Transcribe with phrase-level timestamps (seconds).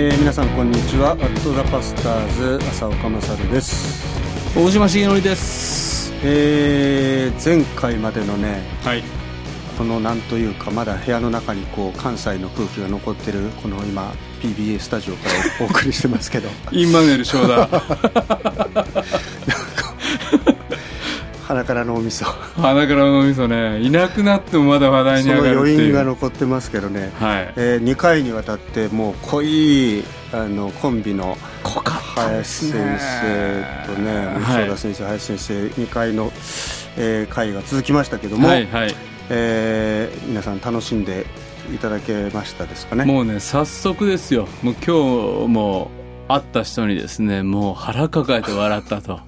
[0.00, 1.10] えー皆さんこんにちは。
[1.10, 4.06] アットザパスターズ浅岡勝です、
[4.56, 6.12] 大島重則です。
[6.22, 9.02] えー前回までのねはい。
[9.76, 15.28] このなんというかまだ部屋の中にこう関西の空気が残ってるこの今 PBA スタジオか
[15.60, 16.48] らお送りしてますけど。
[16.70, 17.66] インマヌエル正田
[21.48, 22.26] 鼻からのお味噌。
[22.60, 23.80] 鼻からの味噌ね。
[23.80, 25.58] いなくなってもまだ話題に上がるっていう。
[25.60, 27.52] 余韻が残ってますけどね、はい。
[27.56, 36.30] え2回にわたってもう濃いあのコンビの林先生とねはい正田先生、林先生2回の、
[36.98, 38.94] えー会が続きましたけども、はいはい。
[39.30, 41.24] えー皆さん楽しんで
[41.74, 43.06] いただけましたですかね？
[43.06, 44.46] もうね早速ですよ。
[44.62, 45.90] もう今日も
[46.28, 49.20] 会った人にですねもう腹抱えて笑ったと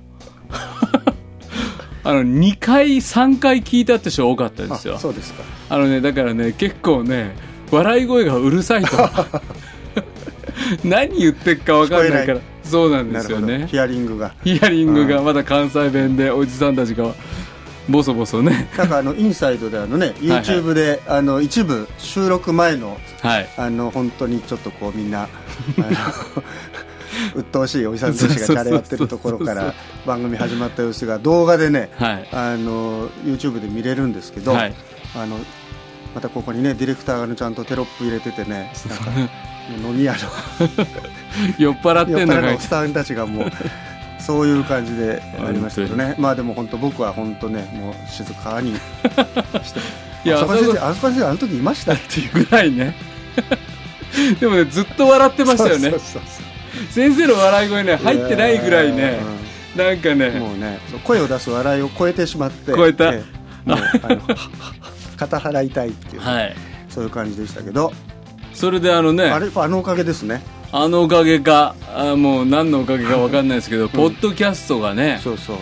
[2.03, 4.97] あの2回3回聞いたって人多かったですよ。
[4.97, 5.43] あそうですか。
[5.69, 7.34] あのねだからね結構ね
[7.70, 8.97] 笑い声がうるさいと。
[10.84, 12.41] 何言ってっか分かんないから。
[12.65, 13.67] そうなんですよね。
[13.69, 14.33] ヒアリングが。
[14.45, 17.12] ヒアリングがまだ関西弁でおじさんたちが
[17.89, 18.69] ボソボソね。
[18.77, 23.48] なんかあのインサイドであのね YouTube であの一部収録前のはい。
[23.57, 25.29] あの本当にちょっとこうみんな
[27.35, 29.75] 鬱陶しいおじさん同士がじゃれ合ってるところから
[30.07, 32.29] 番組始まった様子が動画でねはい。
[32.33, 34.75] あの YouTube で見れるんですけど、はい。
[35.15, 35.39] あの
[36.15, 39.11] またここにねディレクターがねちゃんとテロップ入れててねなんか
[39.87, 40.19] 飲み屋の
[41.59, 43.53] 酔っ払ってんのかおっさんたちがもう
[44.19, 46.15] そういう感じでなりましたけどね。
[46.19, 49.81] まあでも本当僕は本当ねもう静かにして。
[50.23, 52.45] いやあそこ先生あそこ先生あの時いましたっていう。
[52.45, 52.95] ぐらいね。
[54.39, 55.91] でもねずっと笑ってましたよね。
[55.91, 56.50] そうそうそう
[56.91, 59.19] 先生の笑い声ね入ってないぐらいね
[59.77, 63.13] なんかうんねもうね声を出す笑いを超えてしまって超えた。
[63.15, 64.21] ええもうあの
[65.17, 66.57] 肩払いたいっていう、はい。
[66.89, 67.92] そういう感じでしたけど、
[68.53, 70.42] それであのねあれあのおかげですね。
[70.73, 75.57] あのおかげかあもう何のおかげか分かんないですけど、ポッドキャストがねそうそう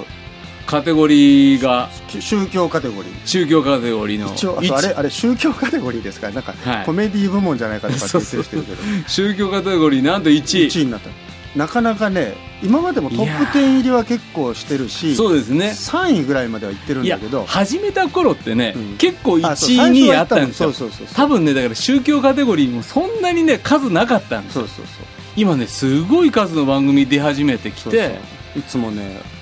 [0.69, 1.89] カテゴリーが。
[2.21, 3.27] 宗教カテゴリー。
[3.27, 4.31] 宗教カテゴリーの。
[4.34, 6.27] 一応あれあれ宗教カテゴリーですか？
[6.27, 6.84] らなんか、はい。
[6.84, 8.77] コメディ部門じゃないかとかって言ってるけど。
[9.06, 10.67] 宗教カテゴリーなんと1位。
[10.67, 11.09] 1位になった。
[11.56, 15.71] なかなかね今までもトップ10入りは結構してるしそうですね。
[15.71, 17.47] 3位ぐらいまでは行ってるんだけど。
[17.47, 18.97] 始めた頃ってね、うん。
[18.99, 20.71] 結構あそう1位2位あったんですよ。
[21.15, 24.67] 多分ねだから宗教カテゴリーもそんなにね数なかったんですよ。
[24.67, 25.06] そうそうそう。
[25.35, 28.21] 今ねすごい数の番組出始めてきて。
[28.56, 29.38] いつもね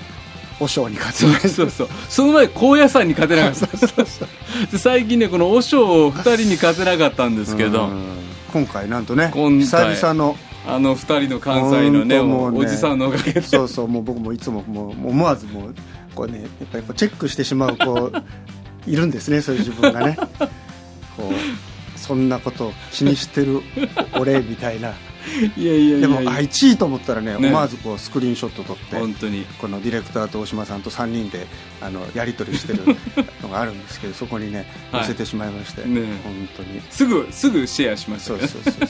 [0.59, 1.89] 和尚に勝つそうそうそう。
[2.09, 3.67] その前高野山に勝てなかった。
[4.71, 7.85] で 最近ねこの和尚2人に勝てなかったんですけど。
[7.85, 8.03] うん。
[8.51, 10.35] 今回なんとね久々の
[10.65, 13.41] あの2人の関西のねねおじさんのおかげで。
[13.41, 15.75] そうそうもう僕もいつももう思わずもう
[16.15, 18.23] こうねやっぱりこうチェックしてしまうこう
[18.89, 20.17] いるんですねそういう自分がね。
[21.15, 23.61] こうそんなことを気にしてる
[24.13, 24.93] 俺みたいな
[25.55, 27.47] いやいやいでもあやいや1位と思ったらねね。
[27.47, 29.45] 思わずこうスクリーンショット撮って本当に。
[29.59, 31.47] このディレクターと大島さんと3人で
[31.81, 32.83] あのやり取りしてる
[33.41, 35.01] のがあるんですけどそこにねはい。
[35.03, 36.81] 載せてしまいまして、ね本当に。
[36.89, 38.87] すぐすぐシェアしましたそうねそうそうそう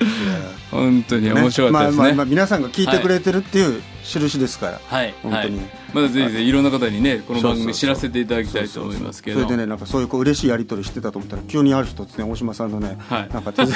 [0.70, 2.02] 本当に面白かったですね。
[2.02, 5.14] まあまあまあ皆さんが聞いてくれてるっていう印ですから、はい。
[5.22, 6.52] 本当に、はいまだぜひぜひい。
[6.52, 9.40] ろんな方にねこの番組知らせていただきたいと思いますけど。
[9.40, 13.28] それでねなんかそういうこう嬉しいやり取りしてたと思ったら急にある日突然大島さんのね、はい。
[13.32, 13.64] なんか手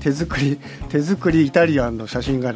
[0.00, 0.58] 手作り
[0.88, 2.54] 手作りイタリアンの写真が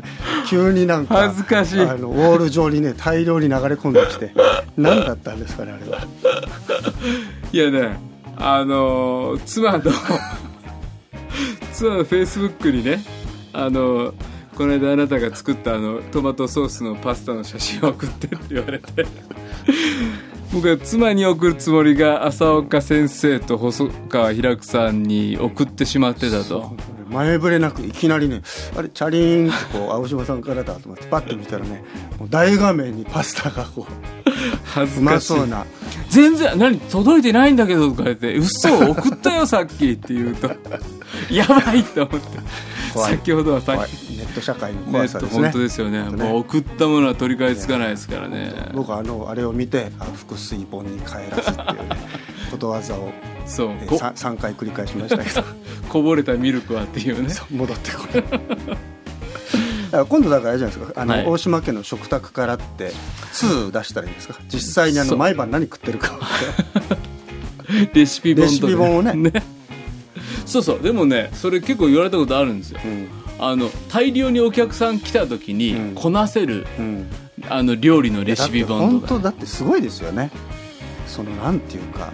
[0.48, 1.80] 急になんか恥ずかしい。
[1.82, 4.32] あのウォール上にね大量に流れ込んできて。
[4.78, 6.06] 何だったんですかねあれは。
[7.52, 7.98] いやね
[8.38, 9.82] あのー妻の
[11.76, 13.00] 妻のフェイスブックにね
[13.53, 19.06] あのーこの間あなたが作ったあのトマトソースのパスタの写真を送ってって言われて。
[20.53, 26.75] 僕は妻に送るつもりが浅岡先生と細川平久さんに送ってしまってたと。
[34.65, 35.27] 恥ずかしい。
[35.27, 35.66] そうな。
[36.09, 40.48] 全然何届いてないんだけどとか言って嘘送ったよさっきって言うと
[41.30, 42.26] やばいと思って。
[42.94, 43.90] 先ほどはさ怖い。
[44.16, 45.42] ネット社会のネ怖さですね。
[45.42, 46.02] 本当ですよね。
[46.02, 46.10] ね。
[46.10, 48.70] もう送ったものは取り替えつかないですからね。
[48.74, 51.96] 僕はあのあれを見てあ腹水本に帰らずっていうね
[52.50, 53.12] ことわざを、
[53.44, 53.68] そう。
[53.86, 55.44] こえさ3回繰り返しましたけど。
[55.88, 57.34] こぼれたミルクはっていうね。
[57.50, 58.22] 戻ってこない。
[58.22, 61.00] だから今度だからあれじゃないですか。
[61.00, 61.26] あの、はい。
[61.26, 62.92] 大島家の食卓からって
[63.32, 64.34] 2出したらいいんですか？
[64.48, 66.18] 実際にあの毎晩何食ってるか。
[67.94, 69.12] レシピ本とレシピ本をね
[70.47, 70.81] そうそう。
[70.81, 72.81] でもねそれ結構言われたことあるんですよ。
[72.84, 73.09] うん。
[73.39, 75.95] あの大量にお客さん来た時にうん。
[75.95, 77.10] こなせる、うん。
[77.48, 80.31] あの料理のレシピ本本とか当だってすごいですよね。
[81.07, 82.13] そのなんていうか。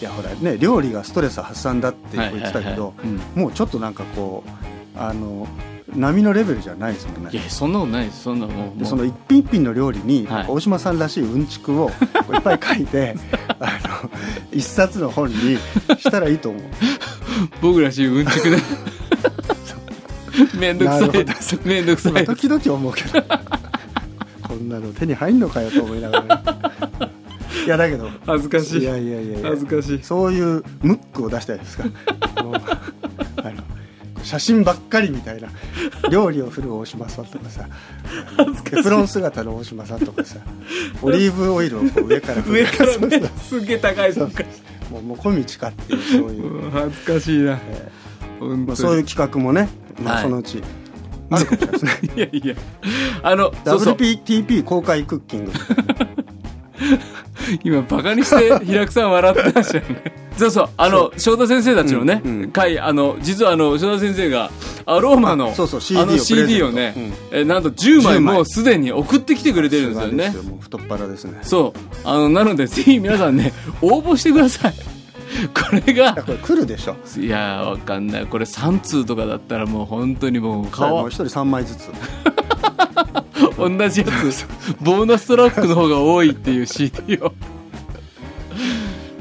[0.00, 2.94] いやほらね料理がストレス発散だって言ってたけど、
[3.34, 5.46] もうちょっとなんかこうあの
[5.94, 7.30] 波のレベルじゃないですもんね。
[7.32, 8.22] いやそんなことないです。
[8.22, 8.84] そんなもう。
[8.84, 10.46] その一品一品の料理に、はい。
[10.48, 13.16] 大島さんらしいうんちくをいっぱい書いて
[13.60, 14.10] あの
[14.52, 15.58] 一冊の本に
[15.98, 16.62] したらいいと思う
[17.60, 18.58] 僕らしいうんちくね
[20.58, 21.10] めんどくさい。
[21.68, 22.24] めんどくさい。
[22.24, 23.22] 時々思うけど。
[24.42, 26.42] こんなの手に入んのかよと思いながら、ね、
[27.66, 28.10] いやだけど。
[28.26, 28.82] 恥ずかしい。
[28.82, 30.00] いやいやいや恥ずかしい。
[30.02, 31.84] そういうムックを出したいですか？
[34.22, 35.48] 写真ばっかりみたいな。
[36.10, 37.66] 料理を振る大島さんとかさ。
[38.78, 40.36] エプロン姿の大島さんとかさ。
[41.02, 42.98] オリーブオイルをこう上から上からす
[43.58, 44.30] っげえ高いそう。
[44.30, 44.44] とか
[44.90, 47.58] もうもう小道かっていうそういう、 うん恥ずかしいな。
[48.38, 48.76] 本まあ、当に。
[48.76, 49.68] そういう企画もね、
[50.02, 50.22] まあ、はい。
[50.24, 50.62] そのうち
[51.30, 51.72] あるかもしれない。
[51.72, 52.54] ですねいやいや。
[53.22, 55.52] あの WPTP 公開クッキング。
[57.64, 60.14] 今バカにして平久さん笑ってましたよね。
[60.36, 60.68] そうそう。
[60.76, 62.50] あの翔太先生たちのね、うんうん。
[62.50, 64.50] 会あの実はあの翔太先生が
[64.90, 66.46] アローマのそうそう CD あのをプレゼント。
[66.48, 67.38] CD をね、うん。
[67.38, 68.34] えなんと10枚10枚。
[68.34, 70.30] もうすでに送ってきてくれてるんですよね。
[70.48, 71.38] もう太っ腹ですね。
[71.42, 71.80] そう。
[72.04, 74.74] あのなのでぜひ皆さんね応募してください。
[75.54, 76.96] これがこれ来るでしょ。
[77.18, 78.26] いやーわかんない。
[78.26, 81.88] これ3通とかだったらもう本当にもうもう顔一人3枚ずつ。
[83.56, 84.46] 同じやつ。
[84.80, 87.32] ボーナストラックの方が多いっていう CD を。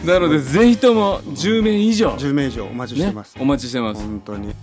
[0.05, 2.11] なのでぜひとも10名以上。
[2.11, 4.01] 10名以上お待ちしてねます、お待ちしてます。
[4.01, 4.55] 本当に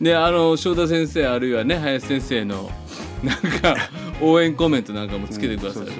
[0.00, 2.70] であの翔太先生あるいはね林先生の
[3.22, 3.76] なんか
[4.20, 5.92] 応援コメントなんかもつけてくださると。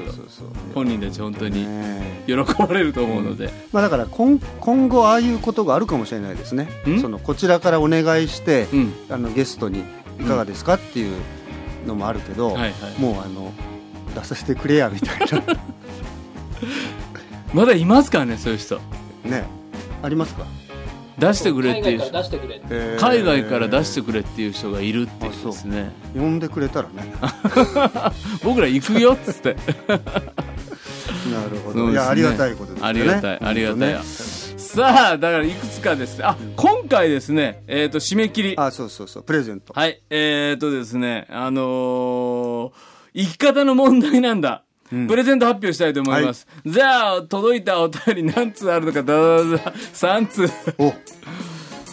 [0.75, 6.69] 本人たち本当にね喜ばれると思うので、まあ、だから今今後ああいうことがあるかもしれないですね。
[6.87, 7.01] ん？
[7.01, 8.93] そのこちらからお願いして、うん。
[9.11, 9.83] あのゲストに
[10.21, 11.17] いかがですかっていう
[11.87, 13.01] のもあるけど、はいはい。
[13.01, 13.53] もうあの
[14.15, 15.19] 出させてくれやみたい
[17.55, 18.77] まだいますからねそういう人。
[19.25, 19.45] なね。
[20.03, 20.45] ありますか、
[21.19, 25.91] 出してくれっていう海外から出してくれえー海外から出してくれっていう人がいるっていうですね。
[26.15, 27.13] 呼んでくれたらね。
[28.45, 29.57] 僕ら行くよっつって。
[29.89, 31.93] なるほど、ね。
[31.93, 32.89] いやありがたいことですよね。
[32.89, 33.95] ありがたいありがたい。
[33.95, 36.25] 本さあだからいくつかですね。
[36.25, 38.55] あ今回ですねえっ、と締め切り。
[38.57, 39.23] あそうそうそう。
[39.25, 39.73] プレゼント。
[39.75, 49.03] はいえっ、とですねあのー生き方の問題なんだ、うんプレゼント発表したいと思います、じゃあ届いたお便り何通あるのか。
[49.03, 50.51] だだだだ3通。
[50.79, 50.95] お。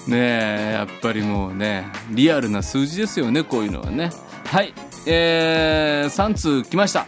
[0.10, 4.12] ねえやっぱりもうねリアルな数字ですよねこういうのはね。
[4.46, 4.74] はい。
[5.08, 7.06] えー、3通来ました。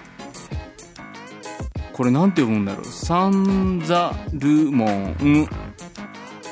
[1.94, 2.86] これなんて読むんだろう。
[2.86, 5.48] サンザルモン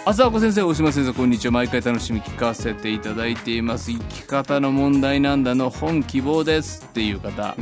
[0.07, 1.51] 浅子先生大島先生こんにちは。
[1.51, 3.91] 毎回楽しみ聞かせていただいています。
[3.91, 6.85] 生き方の問題なんだの本希望です。
[6.85, 7.55] っていう方、ん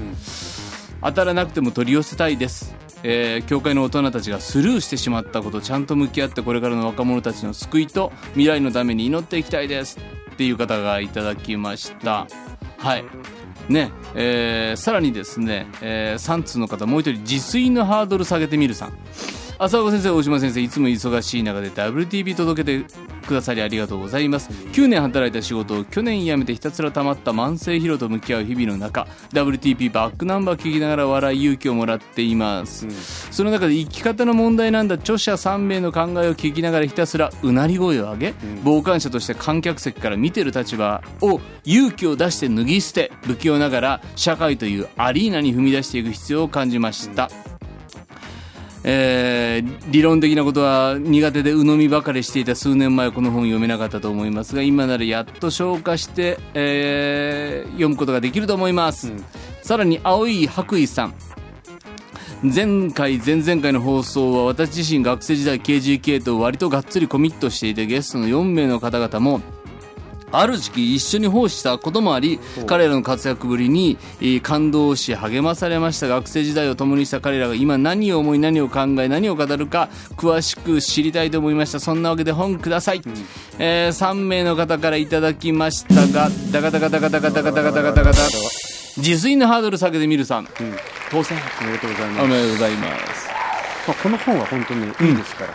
[1.04, 2.76] 当たらなくても取り寄せたいです。
[3.04, 10.00] えー教会の大人たちがスルーしてしまったことちゃんと向き合ってこれからの若者たちの救いと未来のために祈っていきたいです
[10.32, 12.28] っていう方がいただきました。
[12.78, 13.04] はい。
[13.70, 18.94] ねえーさらにですね、え3通の方もう一人自炊のハードル下げてみるさん。
[19.60, 22.86] 浅岡先生大島先生いつも忙しい中で WTV 届けて
[23.26, 24.50] くださりありがとうございます。
[24.50, 32.88] 9年働いた仕事を去年辞めてひたすら溜まった慢性疲労と向き合う日々の中 WTP バックナンバー聞きながら笑い勇気をもらっています、
[33.32, 38.34] その中で生き方の問題なんだ著者3名の考えを聞きながらひたすらうなり声を上げ、
[38.66, 47.30] 傍観者として観客席から見てる立場を勇気を出して脱ぎ捨て不器用ながら社会というアリーナに踏み出していく必要を感じました、
[48.84, 59.12] えー理論的なことは苦手で鵜呑みばかりしていた数年前この本を読めなかったと思いますが今ならやっと消化して、えー読むことができると思います、
[59.62, 61.14] さらに青い白衣さん。
[62.44, 69.40] 前回前々回の放送は私自身学生時代 KGK と割とがっつりコミットしていてゲストの4名の方々も
[70.34, 81.80] ある時期一緒に奉仕したこともあり彼らの活躍ぶりにえー感動し励まされました学生時代を共にした彼らが今何を思い何を考え何を語るか詳しく知りたいと思いました。
[81.80, 83.02] そんなわけで本ください、
[83.60, 88.14] え3名の方からいただきましたがダカダカダカダカダカダカダカダ
[88.98, 90.48] 自炊のハードル下げてみるさん、
[91.10, 92.86] 当選おめでとうございます、おめでとうございま
[93.16, 93.30] す
[93.88, 95.54] まあ、この本は本当にいいですから、あ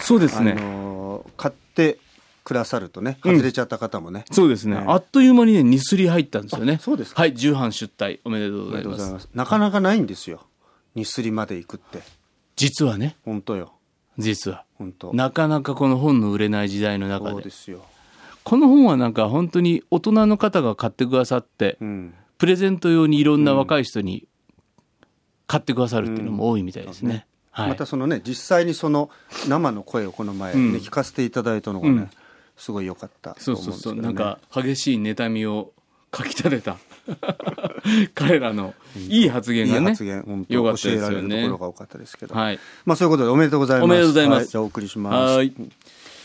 [0.00, 1.98] そうですね、のー買って
[2.44, 3.36] くださるとねうん。
[3.36, 6.74] 外れちゃった方もね、そうですね、ねあっという間にね2すり入ったんですよね。
[6.74, 7.22] あそうですか。
[7.22, 8.88] はい重版出題おめでとうございます。
[8.88, 9.28] ございます。
[9.34, 10.46] なかなかないんですよ。
[10.94, 12.02] にすりまで行くって。
[12.56, 13.16] 実はね。
[13.24, 13.72] 本当よ。
[14.18, 14.64] 実は。
[14.78, 15.12] 本当。
[15.12, 17.30] なかなかこの本の売れない時代の中で。
[17.32, 17.84] そうですよ、
[18.44, 24.28] この本はなんか本当に大人の方が買ってくださって、うん、プレゼント用にいろんな若い人に
[25.46, 29.10] 買ってくださるっていうのも多いみたいですね、はい、またそのね実際にその
[29.48, 30.74] 生の声をこの前、ねうん。
[30.76, 32.10] 聞かせていただいたのがね、うん
[32.56, 35.72] すごい良かったとそう思うんそうですけど、ね、そうなんか激しい妬みを
[36.16, 36.76] 書き立てた。
[38.14, 42.58] 彼らのいい発言いいがね発言本当教えられるところが多かったですけど、はい。
[42.86, 43.84] まあそういうことでおめでとうございます。
[43.84, 44.38] おめでとうございます。
[44.40, 45.36] はじゃあお送りします。
[45.36, 45.52] はい。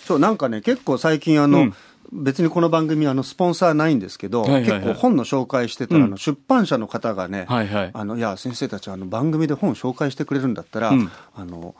[0.05, 1.74] そうなんかね結構最近あの、うん。
[2.12, 6.05] 別にこの番組あのスポンサーないんですけど、結構本の紹介してたら、うん。
[6.05, 11.12] あの出版社の方がね、あのいや先生たちあの番組で本紹介してくれるんだったら、うん。
[11.36, 11.75] あの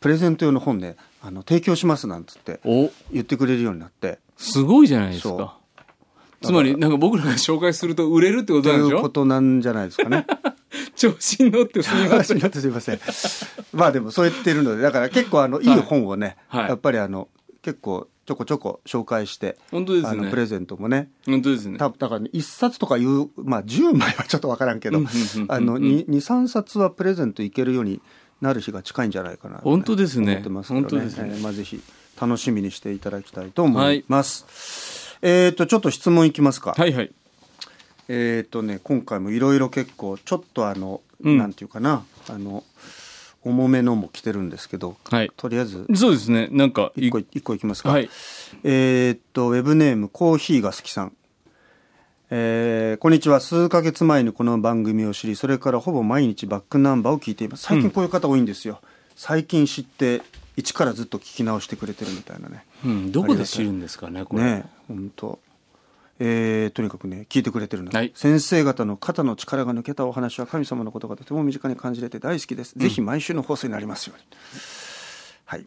[0.00, 2.90] プレゼント用の本ねあの提供しますなんつってお。
[3.12, 4.18] 言ってくれるようになって。
[4.36, 5.58] すごいじゃないですか。
[6.42, 8.96] つまりなんか僕らが紹介すると売れるってこととなんでしょ？
[8.96, 10.26] いうことなんじゃないですかね。
[10.94, 12.10] 調子に乗ってすみません。
[12.10, 13.00] 話になってすみません。
[13.72, 15.64] まあでもそう言ってるので、だから結構あの、い。
[15.64, 16.68] い本をね、はい。
[16.68, 17.28] やっぱりあの、
[17.62, 20.10] 結構ちょこちょこ紹介して、本当ですね。
[20.10, 21.78] あの、プレゼントもね、本当ですね。
[21.78, 28.00] ただからね、一冊とかいう、まあ10枚はちょっとわからんけどうんうんうんうん、あの、2、3冊はプレゼントいけるように
[28.44, 30.32] なる日が近いんじゃないかな、本当ですね。
[30.32, 30.80] 思ってますね。
[30.80, 31.30] 本当ですね。
[31.32, 31.82] えーまあぜひ
[32.20, 35.16] 楽しみにしていただきたいと思います。
[35.22, 36.74] えっと、ちょっと質問いきますか。
[36.76, 37.12] はいはい。
[38.08, 41.38] えっ、とね今回もいろいろ結構ちょっとあの、うん。
[41.38, 42.62] なんていうかなあの
[43.42, 45.32] 重めのも来てるんですけどはい。
[45.36, 46.48] とりあえずそうですね。
[46.52, 48.10] なんかい一個一個いきますか、はい。
[48.62, 51.12] えっとウェブネームコーヒーが好きさん
[52.30, 53.38] えーこんにちは。
[53.38, 57.64] 数ヶ月前にこの番組を知りそれからほぼ毎日バックナンバーを聞いています。
[57.64, 58.80] 最近こういう方多いんですよ、
[59.14, 60.22] 最近知って
[60.56, 62.64] 一からずっと聞き直してくれてるみたいなね。
[62.82, 63.12] うん。
[63.12, 64.42] どこで知るんですかねこれ。
[64.42, 65.38] ね本当。
[66.18, 67.90] えーとにかくね聞いてくれてるの。
[67.90, 68.12] で、はい。
[68.14, 74.24] 先生方の肩の力が抜けたお話は神様のことがとても身近に感じれて大好きです、ぜひ毎週の放送になりますように。
[75.44, 75.66] はい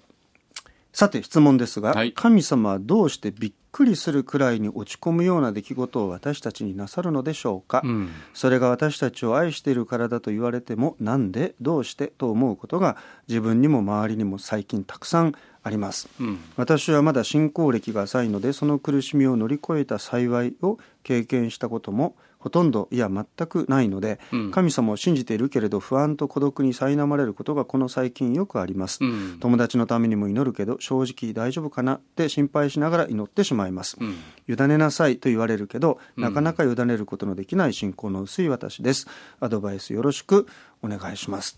[0.97, 2.11] さて質問ですが、はい。
[2.11, 8.09] 神様はどうしてびっくりするくらいに落ち込むような出来事を私たちになさるのでしょうか、うん。
[8.33, 16.39] それが私たちを愛しているからだと言われてもなんでどうしてと思うことが自分にも周りにも最近たくさんあります、うん。
[16.55, 22.15] 私はまだ信仰歴が浅いのでその苦しみを乗り越えた幸いを経験したことも
[22.47, 24.51] ほとんどいや全くないので、うん。
[24.51, 29.37] 神様を信じているけれど不安と孤独に苛まれることがこの最近よくあります、うん。
[29.41, 34.15] 友達のためにも祈るけど正直大丈夫かなって心配しながら祈ってしまいます、うん。
[34.47, 39.07] 委ねなさいと言われるけどなかなか委ねることのできない信仰の薄い私です。
[39.41, 40.47] アドバイスよろしく
[40.81, 41.57] お願いします。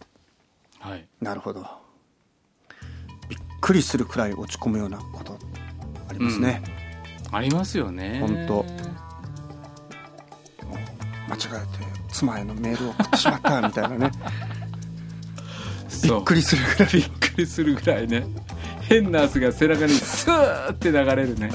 [0.80, 1.08] はい。
[1.22, 1.66] なるほど。
[3.30, 5.38] びっくりするくらい落ち込むようなこと
[6.10, 6.64] ありますね、
[7.32, 8.20] ありますよね。
[8.22, 9.09] 本当
[11.30, 14.12] 間違えて妻へのメールを送ってしまったみたいなね。
[16.04, 16.90] びっくりするくらい。
[16.94, 18.26] びっくりするぐらいね。
[18.82, 21.52] 変な汗が背中にスーって流れるね。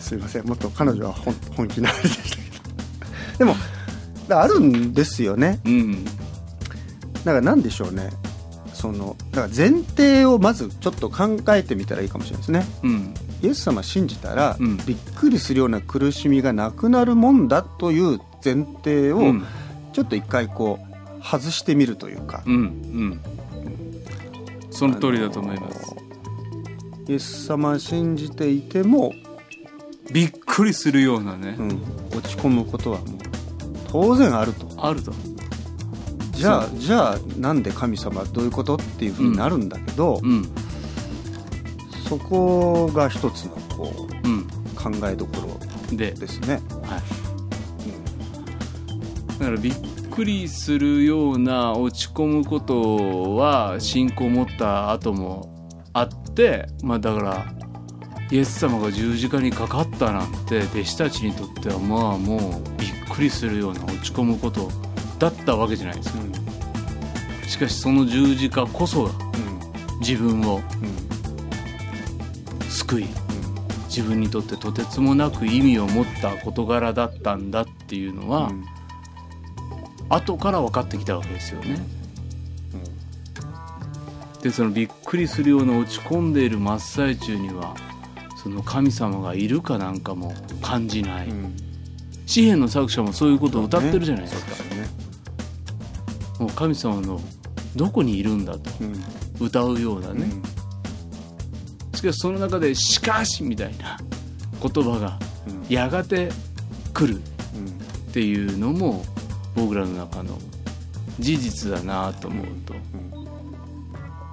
[0.00, 0.46] すいません。
[0.46, 2.42] もっと彼女は本本気なあれでしたけ
[3.38, 3.54] どでも
[4.30, 5.60] あるんですよね。
[5.64, 6.04] うん。
[6.04, 8.10] だから何でしょうね。
[8.72, 12.66] そのだから前提をまずちょっと考えてみたらいいかもしれないですね。
[12.82, 13.14] うん。
[13.42, 14.76] イエス様信じたら、うん。
[14.86, 19.44] びっくりするような苦しみがなくなるもんだという前提をうん。
[19.92, 20.78] ちょっと一回こ
[21.20, 23.20] う外してみるというか、うんうん。
[24.70, 25.94] その通りだと思います。
[27.08, 29.12] イエス様信じていても、
[30.12, 31.68] びっくりするようなね、うん、
[32.16, 33.18] 落ち込むことはもう
[33.88, 34.68] 当然あると。
[34.76, 35.12] あると。
[36.32, 40.44] じゃあじゃあなんで神様どういうことっていうふうになるんだけど、うん。
[42.08, 44.46] そこが一つのこううん。
[44.80, 45.32] 考えどこ
[45.90, 46.62] ろで、ですね、はい、
[49.40, 49.74] だからびっ
[50.10, 57.46] くりするような落ち込むことは信仰を持った後もあってまあだから
[58.30, 62.40] イエス様が十字架にかかったなんて弟子たちにとってはまあもう
[62.78, 64.70] びっくりするような落ち込むこと
[65.18, 66.20] だったわけじゃないですか。
[66.20, 67.48] うん。
[67.48, 70.00] しかしその十字架こそがうん。
[70.00, 70.62] 自分をうん。
[72.68, 73.06] 救い
[73.88, 78.64] 自分にとってとてつもなく意味を持った事柄だったんだっていうのは、うん
[80.10, 81.78] 後から分かってきたわけですよね。
[84.42, 87.76] でそのびっくりするような落ち込んでいる真っ最中には
[88.42, 91.54] その神様がいるかなんかも感じない、うん。
[92.24, 94.52] 詩篇の作者もそういうことを歌ってるじゃないですか、
[96.38, 97.20] もう神様の
[97.76, 98.70] どこにいるんだと。
[98.80, 98.94] うん。
[99.38, 101.98] 歌うようなね、うん。
[101.98, 103.98] しかしその中で「しかし」みたいな
[104.62, 105.74] 言葉がうん。
[105.74, 106.30] やがて
[106.94, 107.20] 来る
[107.54, 109.04] うんっていうのも
[109.54, 110.38] 僕らの中の
[111.18, 112.74] 事実だなと思うと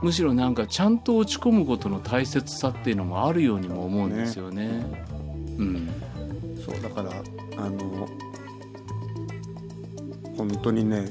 [0.01, 4.85] むしろなんかちゃんと落ち込むことの大切さっていうのもあるようにも思うんですよね。
[5.57, 5.89] うん。
[6.63, 7.09] そうだから
[7.57, 8.07] あの
[10.37, 11.07] 本当にね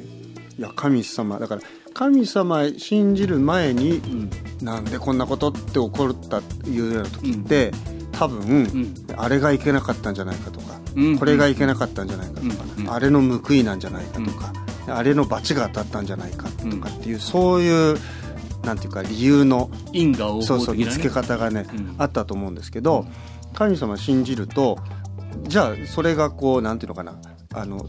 [0.56, 1.62] いや神様だから
[1.94, 4.30] 神様信じる前にうん。
[4.62, 7.72] なんでこんなことって起こったっていうような時って、
[8.12, 8.94] 多分、うん。
[9.16, 10.75] あれがいけなかったんじゃないかとか、うん
[11.18, 14.52] これがいけなかったんじゃないかとか、あれの報いなんじゃないかとか、
[14.88, 17.98] あれの罰が当たったんじゃないかとかっていう、そういう
[18.64, 21.94] なんていうか理由の因果応そう報見つけ方がね、うん。
[21.98, 23.06] あったと思うんですけど
[23.54, 24.78] 神様信じると
[25.44, 27.14] じゃあそれがこうなんていうのかな。
[27.54, 27.86] あの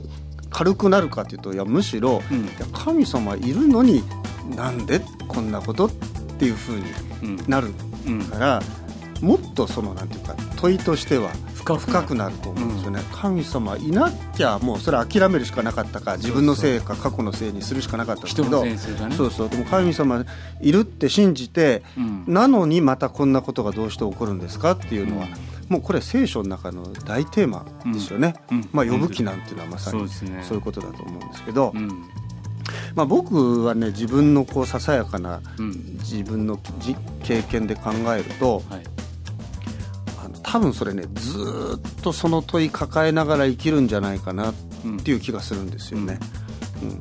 [0.50, 2.22] 軽くなるかっていうといやむしろ、
[2.72, 4.04] 神様いるのに
[4.56, 5.92] なんでこんなことっ
[6.40, 6.84] ていうふうに
[7.24, 7.50] うん。
[7.50, 7.74] なる
[8.06, 8.24] うん。
[8.24, 8.62] から
[9.20, 18.66] もっとそのなんていうか問いとしては深深くなると思うんですよね、神様いなきゃもうそれ諦めるしかなかったか自分のせいか過去のせいにするしかなかったけ人ど
[19.16, 19.50] そうそう。
[19.50, 20.26] でも神様
[20.62, 22.24] いるって信じてうん。
[22.28, 25.28] なのにまたこんなことがどうして起こるんですかっていうのは、
[25.70, 28.70] もうこれ聖書の中の大テーマですよね、うん。
[28.72, 31.88] まあ呼ぶ気なんていうのはまさにそういうことだと思うんですけど、うん。
[32.96, 35.98] まあ、僕はね自分のこうささやかなうん。
[36.00, 38.97] 自分のじ経験で考えるとはい
[40.50, 44.54] 多分それねずーっとその問い抱えながら生きるんじゃないかなっ
[45.04, 46.20] ていう気がするんですよね。
[46.82, 46.89] うん。
[46.89, 46.96] ま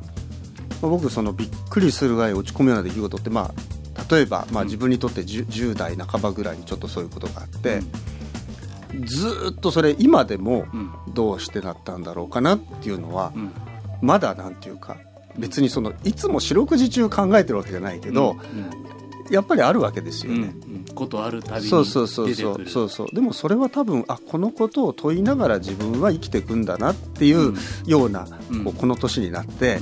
[0.83, 4.67] あ、僕そのびっくりするぐらい落ち込むような出来事って、まあ、例えば、まあ、うん。
[4.67, 7.79] 自分にとって 10, 10代半ばぐらいにちょっとそういうことがあって、
[9.05, 10.91] ずーっとそれ今でもうん。
[11.13, 13.51] どうしてなったんだろうかなっていうのはうん。
[14.01, 14.97] まだなんていうか
[15.37, 18.35] 別にそのいつも四六時中考えてるわけじゃないけど、
[19.29, 20.55] やっぱりあるわけですようんね。
[20.67, 20.95] うん。
[20.95, 22.65] ことあるたびにそうそうそうそう。
[22.67, 27.53] そうそうでもそれは多分あこのことを問いながら自分は生きていくんだなっていう
[27.85, 28.63] ような、うん。
[28.63, 29.79] こうこの年になって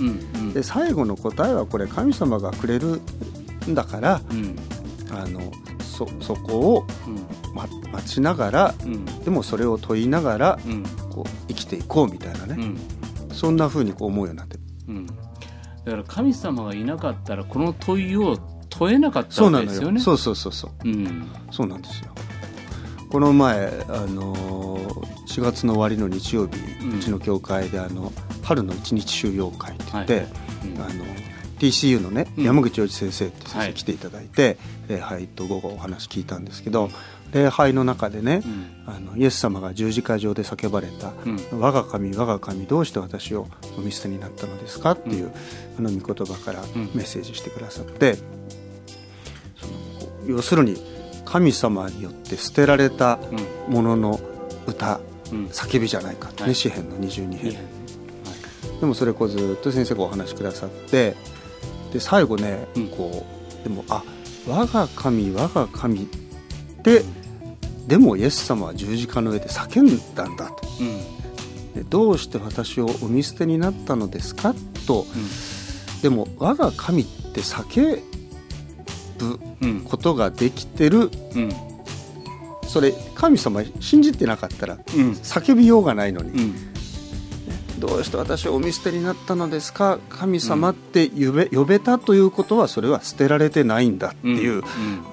[0.54, 3.02] で最後の答えはこれ神様がくれる
[3.68, 4.56] んだからうん。
[5.12, 5.40] あの
[5.80, 7.56] そそこを、うん。
[7.56, 9.06] ま、待ちながらうん。
[9.06, 10.84] でもそれを問いながらうん。
[11.10, 13.34] こう生きていこうみたいなね、うん。
[13.34, 14.64] そんな風にこう思うようになってる。
[14.90, 15.06] うん。
[15.06, 15.14] だ
[15.92, 18.38] から神様がいなかったらこの問いを
[18.78, 20.00] 問えなかったわけですよね。
[20.00, 20.04] よ。
[20.04, 20.72] そうそうそうそう。
[20.84, 21.28] うん。
[21.52, 22.12] そうなんですよ。
[23.10, 30.26] この前、あのー4月の終わりの日曜日、ううんちの教会であの春の一日収容会って言って、はい。
[30.66, 30.82] うん。
[30.82, 31.06] あの
[31.60, 32.44] TCU のね、うん。
[32.46, 34.58] 山口洋一先生って先はい生来ていただいて、
[34.88, 36.90] 礼拝と午後お話聞いたんですけど
[37.34, 38.94] 礼拝の中でね、うん。
[38.94, 45.32] あのイエス様が十字架上で叫ばれたうん「我が神我が神どうして私をお見捨てになったのですか?」っていう、
[45.78, 46.66] あの御言葉からん。
[46.94, 48.18] メッセージしてくださって、
[50.28, 50.78] 要するに
[51.26, 53.20] 神様によって捨てられた
[53.68, 53.74] うん。
[53.74, 54.20] ものの
[54.68, 55.00] 歌
[55.32, 55.46] うん。
[55.48, 56.30] 叫びじゃないか。
[56.30, 57.52] ってね、はい詩篇の22編。
[57.52, 57.54] い。
[57.54, 57.58] い。
[57.58, 57.76] ね
[58.80, 61.16] でもそれこうずっと先生がお話しくださって
[61.94, 62.88] で最後ね、うん。
[62.90, 63.26] こ
[63.62, 64.04] うでもあ
[64.48, 66.06] 我が神我が神っ
[66.84, 67.02] て
[67.88, 70.68] でもイエス様は十字架の上で叫んだんだと。
[70.80, 71.16] うん。
[71.74, 74.54] でどうして私をお見捨てになったのですか
[74.88, 75.06] と。
[76.02, 78.02] でも我が神って叫
[79.18, 79.40] ぶ
[79.86, 81.10] ことができてる。
[81.36, 81.52] うん。
[82.68, 85.12] それ神様信じてなかったらうん。
[85.12, 86.56] 叫びようがないのに、うん。
[87.80, 90.00] どうして私をお見捨てになったのですか？
[90.10, 94.62] 神様って呼べ,、呼べたということはそれは捨てられてないんだっていう,、うん。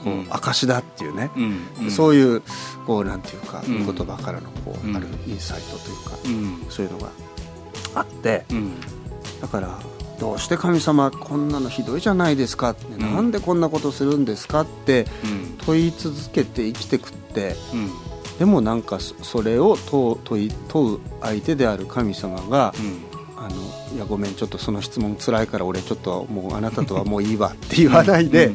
[0.03, 1.31] こう証だっていうね、
[1.81, 1.91] うん。
[1.91, 2.43] そういう
[2.87, 3.85] こうなんていうか、うん。
[3.85, 4.97] 言葉からのこう、うん。
[4.97, 6.71] あるインサイトというか、うん。
[6.71, 7.11] そういうのが
[7.95, 8.45] あって。
[8.51, 8.73] うん。
[9.41, 9.79] だから
[10.23, 13.01] どうして神様こんなのひどいじゃないですかって、ん。
[13.01, 15.59] なんでこんなことするんですかってうん。
[15.67, 17.57] 問い続けて生きてくって。
[17.75, 17.91] うん。
[18.39, 22.73] でもなんかそそれを問う問い問う相手である神様が、
[23.37, 28.53] あのいやごめんちょっとその質問つらいから俺ちょっともうあなたとはもういいわって言わないで、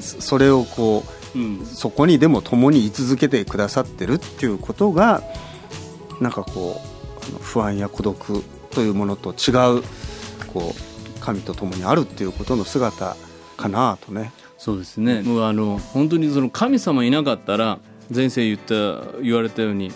[0.00, 1.60] そそれをこうん。
[1.60, 5.22] うそこにでも共に居続けてくださってるっていうことが
[6.22, 6.80] なんかこ
[7.38, 9.82] う不安や孤独というものと違う
[10.54, 10.91] こう
[11.22, 13.16] 神と共にあるっていうことの姿
[13.56, 14.32] かなとね。
[14.58, 15.22] そうですね。
[15.22, 17.78] もうあの本当にその神様いなかったら
[18.14, 19.92] 前世言った言われたように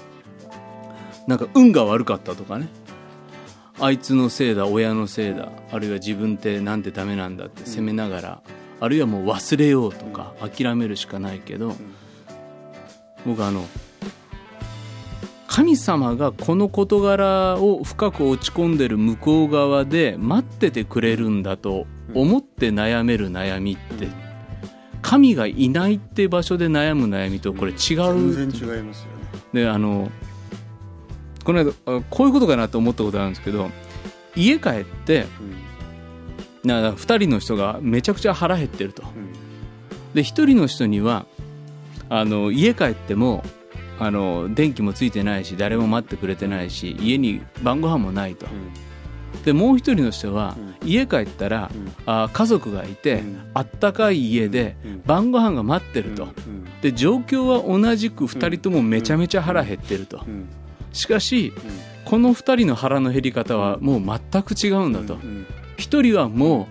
[1.26, 2.68] なんか運が悪かったとかね。
[3.78, 8.42] あいつのせいだ親のせいだあるいは自分ってなんてダメなんだって責めながら、
[8.80, 11.74] あるいはもう忘れようとか諦めるしかないけど、
[13.26, 13.66] 僕あの
[15.56, 24.08] 神様がこの事柄を深く落ち込んでる向こう側で待っててくれるんだと思って悩める悩みって
[25.00, 29.06] 神がいないって場所で悩む悩みとこれ違う全然違いますよ
[29.54, 29.62] ね。
[29.62, 30.10] であの
[31.42, 33.70] この間あこういうことかなと思ったことあるんですけど
[34.34, 35.24] 家帰って
[36.64, 39.04] な2人の人がめちゃくちゃ腹減ってると。
[40.12, 41.24] で1人の人には
[42.10, 43.42] あの家帰っても
[43.98, 48.46] あの電気もついてないし誰も待ってくれてないし家に晩ご飯もないと。
[49.44, 50.88] でもう一人の人は、うん。
[50.88, 51.92] 家帰ったら、うん。
[52.06, 53.50] あ家族がいて、うん。
[53.54, 55.02] あったかい家で、うん。
[55.06, 56.64] 晩ご飯が待ってると、うん。
[56.80, 60.48] で状況は同じく2人ともめちゃめちゃ腹減ってると、うん。
[60.92, 61.62] しかしうん。
[62.04, 65.46] この2人の腹の減り方はもう全く違うんだと、うん。
[65.78, 66.66] 1人はも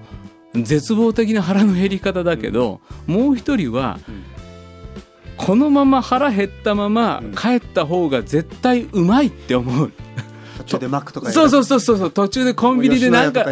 [0.54, 4.35] う絶望的な腹の減り方だけど、もう1人はうん
[5.38, 7.32] このまま腹減ったままうん。
[7.34, 9.92] 帰った方が絶対うまいって思う、
[10.58, 11.50] 途中でマックとかそう。
[11.50, 12.12] そううそうそうそう。
[12.12, 13.52] 途中でコンビニでなんとかか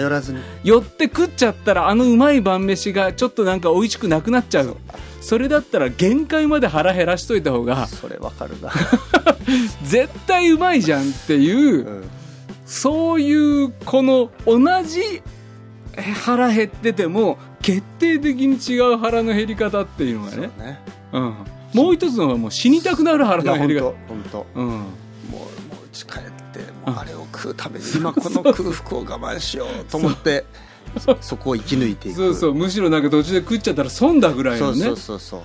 [0.63, 4.77] 寄って食っちゃったらあのうまい晩飯がちょっとなんか美味しくなくなっちゃう
[5.21, 8.71] それだったら限界まで腹減らしといた方がそれわかるな、
[9.83, 12.03] 絶対うまいじゃんっていううん。
[12.65, 15.21] そういうこの同じ
[16.25, 20.79] 腹減ってても決定的に違う腹の減り方っていうのがね、ね。
[21.11, 21.35] うん、
[21.73, 24.45] もう一つのはもう死にたくなる腹の減り方当本当。
[24.55, 24.67] うん。
[24.67, 30.45] もうもう家帰ってもうあれを食うために今この空腹を我慢しようと思って
[31.21, 32.17] そこを生き抜いていく。
[32.17, 32.53] そうそう。
[32.53, 34.83] むしろなんか途中で食っちゃったら損だぐらいのね。
[34.83, 35.41] そうそうそうそう。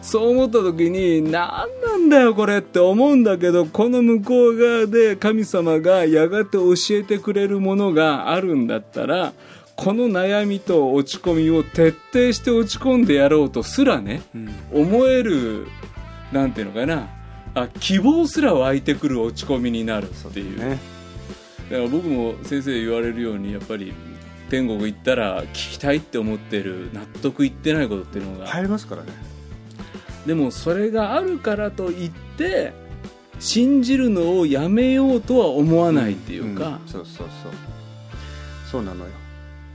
[0.00, 9.32] そう思った時に何なんだよこれって思うんだけどこの向こう側で神様がやがて教えてくれるものがあるんだったら
[9.78, 14.48] この悩みと落ち込みを徹底して落ち込んでやろうとすらねうん。
[14.72, 15.68] 思える
[16.32, 17.08] なんていうのかな。
[17.54, 20.58] あ希望すら湧いてくる落ち込みになるっていう。
[20.58, 20.80] ね。
[21.70, 23.94] だから僕も先生言われるようにやっぱり
[24.50, 28.48] 天国行ったら聞きたいって思ってる納得いってないことっていうのが。
[28.48, 29.12] 入りますからね。
[30.26, 32.72] でもそれがあるからといって
[33.38, 36.68] 信じるのをやめようとは思わないっていうか。
[36.70, 37.52] ん、そうそうそう。
[38.68, 39.27] そうなのよ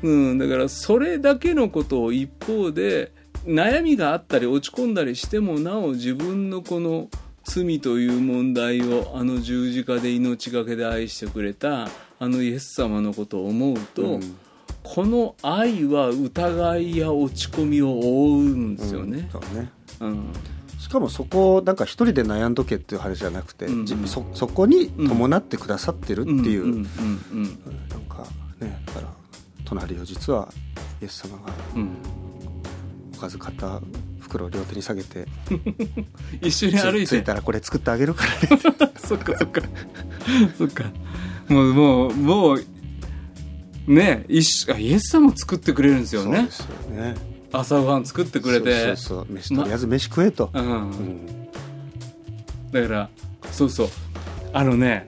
[0.04, 3.12] うんだからそれだけのことを一方で
[3.46, 7.10] 悩みがあったり落ち込んだりしてもなお自分のこの
[7.44, 11.90] 罪という問題をあの十字架で命がけで愛してくれた
[12.20, 14.38] あのイエス様のことを思うと、うん。
[14.82, 19.30] この愛は疑いや落ち込みを覆うんですよね。
[19.34, 19.60] うん。
[19.60, 19.72] ね。
[20.00, 20.34] うん。
[20.80, 23.80] しかもそこをなんか一人で悩んどけっていう話じゃなくて、うん。
[23.80, 26.86] うんじそそこに伴ってくださってるっていう、なん
[28.08, 28.26] か
[28.60, 29.23] ねだから
[29.66, 30.52] 隣を実は
[31.02, 31.54] イエス様が
[33.16, 33.82] おかず買った
[34.20, 35.28] 袋を両手に下げて
[36.42, 37.08] 一緒に歩いて。
[37.08, 38.62] つ着いたらこれ作ってあげるからね。
[38.98, 39.62] そっかそっか。
[40.58, 40.86] そっか。
[41.50, 42.64] もうもうもう
[43.88, 46.38] ね一緒あイエス様作ってくれるんですよね。
[46.38, 47.16] そうですよね。
[47.52, 48.86] 朝ごはん作ってくれて。
[48.86, 49.34] そうそうそう。
[49.34, 50.64] 飯とりあえず飯食えと、うん。
[50.64, 51.48] うん。
[52.72, 53.10] だから
[53.52, 53.88] そうそう。
[54.54, 55.08] あのね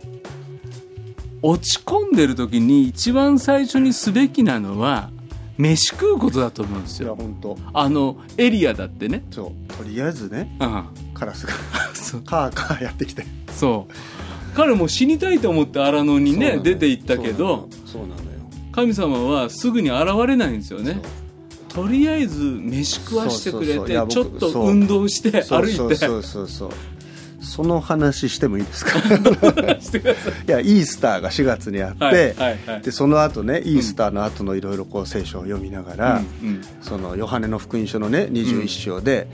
[1.41, 5.09] 落ち込んでる時に一番最初にすべきなのは
[5.57, 7.15] 飯食うことだと思うんですよ。
[7.15, 7.57] 本当。
[7.73, 9.23] あのエリアだってね。
[9.31, 9.73] そう。
[9.73, 10.85] とりあえずねうん。
[11.13, 11.53] カラスが。
[11.93, 12.21] そう。
[12.21, 13.25] カーカーやってきて。
[13.51, 13.93] そう。
[14.55, 18.19] 彼も死にたいと思って荒野にね出て行ったけどそうなのよ。
[18.71, 20.91] 神様はすぐに現れないんですよね。
[20.91, 20.97] よ
[21.69, 25.75] とりあえず飯食わしてくれてちょっと運動して歩いて。
[25.75, 26.69] そうそうそうそう
[27.45, 28.97] その話してもいいですか？
[28.99, 29.01] い。
[29.01, 32.81] いやイースターが4月にあって、はいはいはい。
[32.81, 36.61] でその後ねイースターの後のいろいろこう聖書を読みながら、うんうん。
[36.81, 39.27] そのヨハネの福音書のね21章で、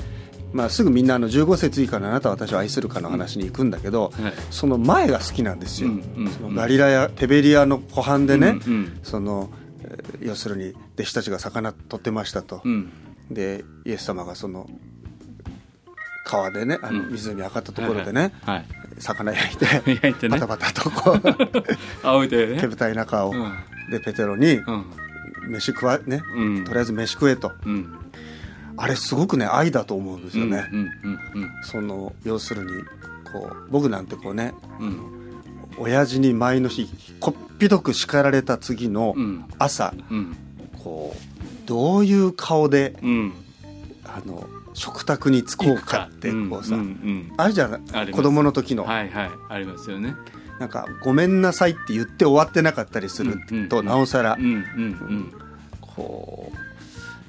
[0.54, 4.34] まあ、すぐみんなあの15節以下のあなたは私を愛するかの話に行くんだけど、はい。
[4.52, 6.32] その前が好きなんですよ、うんうんうん。
[6.34, 9.00] そのガリラヤテベリアの湖畔でね、うんうん。
[9.04, 9.50] その
[9.84, 12.90] えー要するに弟子たちが魚取ってましたと、うん。
[13.32, 14.70] でイエス様がその
[16.26, 17.10] 川でねあのうん。
[17.12, 18.66] 湖上がったところでね、はいはい。
[19.00, 20.38] 魚焼いて焼いてね。
[20.38, 21.22] バタバタとこう
[22.08, 22.60] 仰いでね。
[22.60, 23.54] 手ぶたい中を、うん。
[23.90, 24.86] でペテロにうん。
[25.50, 26.64] 飯食わね、うん。
[26.64, 27.52] とりあえず飯食えと。
[27.66, 27.94] うん。
[28.78, 30.66] あれすごくね愛だと思うんですよね、
[31.64, 32.72] その要するに
[33.32, 34.54] こう僕なんてこうね
[35.78, 39.46] 親父に前の日こっぴどく叱られた次のうん。
[39.60, 40.36] 朝、うん。
[40.84, 43.34] こうどういう顔でうん。
[44.06, 48.12] あの食卓に着こうかってこうさ、うんうんあるじゃない？
[48.12, 49.30] 子供の時の、はいはい。
[49.50, 50.16] ありますよね。
[50.60, 55.34] なんか「ごめんなさい」って言って終わってなかったりすると、うんなおさら、うんうん
[55.82, 56.58] こう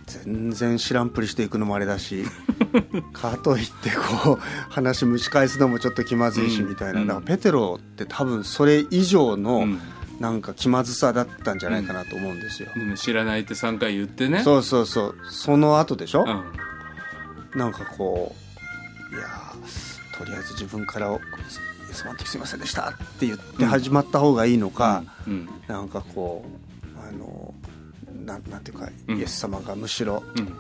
[0.06, 2.24] 全然知らんぷりしていくのもあれだし
[3.14, 3.90] かといって
[4.24, 4.38] こう
[4.70, 9.78] 話蒸し返すのもちょっと気まずいしうんみたいな、うんだからペテロって多分それ以上うんのうん。
[10.20, 14.42] なんか気まずさだったんじゃないかなと思うんですよ、でも知らないって3回言ってね。
[14.44, 15.14] そうそうそう。
[15.28, 16.42] その後でしょ、うん
[17.54, 18.34] なんかこ
[19.12, 21.18] ういやーとりあえず自分から「イ
[21.90, 27.54] エスマンの時すいませんでした」って言って始まった方がいいのか、うんなんかこうあの
[28.24, 29.18] なんなんていうか、うん。
[29.18, 30.52] イエス様がむしろうん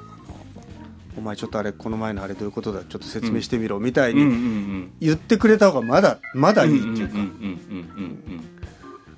[1.16, 4.92] 「お前ちょっとあれこの前のあれどういうことだちょっと説明してみろ」みたいうんうんうにん。
[5.00, 8.44] 言ってくれた方がまだまだいいっていうか、うんうんうんうんうん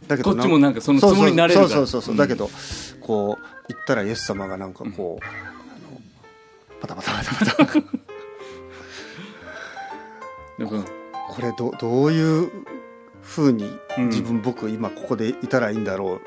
[0.07, 1.69] だけどこっちもなんかそのつもりになれるから。
[1.71, 2.19] そうそうそうそう、うん。
[2.19, 2.51] だけど
[3.01, 5.54] こう言ったらイエス様がなんかこう、
[6.87, 7.81] パタパタパタパタ。
[11.35, 12.51] これどどういう
[13.23, 13.64] ふうに
[13.99, 14.09] うん。
[14.09, 16.20] 自分、僕今ここでいたらいいんだろう。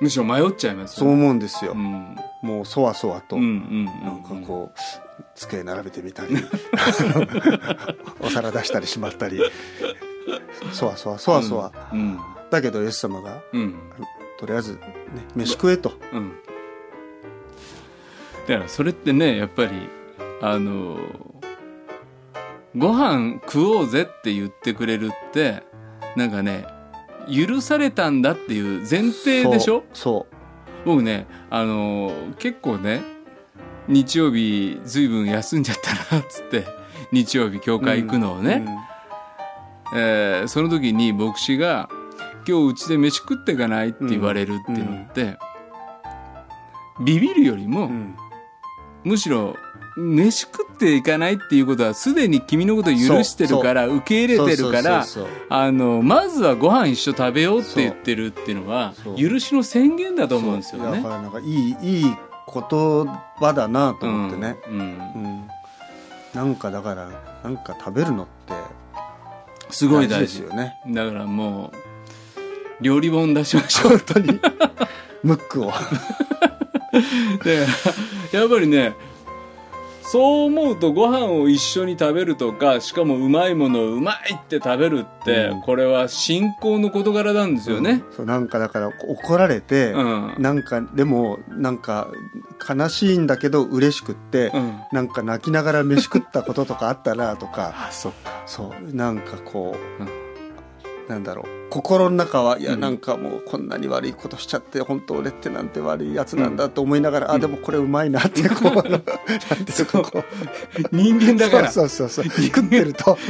[0.00, 2.16] むしろ迷っちゃいますそう思うんですよ、うん。
[2.42, 4.78] もうそわそわと、うんうんなんかこう
[5.34, 6.36] 机並べてみたり。
[8.20, 9.42] お皿出したりしまったり。
[10.72, 12.18] そわそわそわそわ、うん。
[12.50, 13.74] だけどイエス様がうん。
[14.38, 14.80] とりあえず、ね、
[15.34, 16.32] 飯食えと、うん
[18.46, 19.70] だからそれってねやっぱり
[20.42, 20.98] あの
[22.76, 25.62] ご飯食おうぜって言ってくれるって
[26.16, 26.66] なんかね
[27.32, 29.84] 許されたんだっていう前提でしょ？
[29.92, 30.34] そう
[30.86, 33.02] 僕ねあの結構ね
[33.86, 36.64] 日曜日ずいぶん休んじゃったなっつって
[37.12, 38.64] 日曜日教会行くのをね、
[39.94, 41.88] えーその時に牧師が
[42.48, 45.36] 「今日うちで飯食ってかない?」って言われるっていうのって、
[47.04, 48.14] ビビるよりも、うんうん
[49.04, 49.56] むしろ
[49.96, 55.04] 飯食っていかないっていうことはすでに君のことを許してるから受け入れてるから
[55.48, 61.02] あのまずはご飯一緒食べようって言ってるっていうのは許しの宣言だと思うんですよね。
[61.02, 61.16] だか。
[61.16, 62.16] らなんかいいいい言
[63.38, 64.84] 葉だなと思ってね、うんうん。
[64.84, 64.84] う
[65.28, 65.48] ん。
[66.34, 67.10] なんかだから
[67.42, 68.54] なんか食べるのって
[69.70, 70.40] すごい大事。
[70.42, 70.80] ですよね。
[70.88, 71.72] だからも
[72.80, 73.90] う料理本出しましょう。
[73.90, 74.40] 本当に。
[75.22, 75.72] ムックを。
[77.44, 77.66] で
[78.32, 78.94] やっぱりね
[80.10, 85.60] そう思うとご飯を一緒に食べるとかしかもうまいものをうまいって食べるって、うん。
[85.60, 88.02] これは信仰の事柄なんですよね。
[88.10, 90.34] そうなんかだから怒られて、うん。
[90.36, 92.08] なんかでもなんか
[92.68, 94.80] 悲しいんだけど嬉しくって、うん。
[94.90, 97.72] なんか泣きながら飯食ったこととかあったなとか。
[97.86, 98.42] あそっか。
[98.46, 100.29] そうなんかこう、うん
[101.10, 101.70] なんだろう。
[101.70, 102.80] 心の中はいやうん。
[102.80, 108.96] なんかもうこんなに悪いことしちゃって本当俺ってなんて悪いやつなんだと思いながら、あでもこれうまいなって こうなんてい
[109.82, 110.24] うかこう。
[110.92, 111.70] 人間だから。
[111.70, 112.44] そうそうそうそう。
[112.46, 113.18] 食ってると。